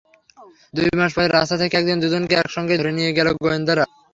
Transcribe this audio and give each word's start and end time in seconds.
দুই 0.73 0.89
মাস 0.99 1.11
পরেই 1.15 1.29
রাস্তা 1.29 1.55
থেকে 1.61 1.75
একদিন 1.77 1.97
দুজনকে 2.03 2.33
একসঙ্গেই 2.37 2.79
ধরে 2.79 2.91
নিয়ে 2.97 3.15
গেল 3.17 3.27
গোয়েন্দারা। 3.35 3.85